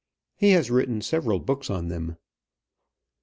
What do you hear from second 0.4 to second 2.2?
has written several books on them.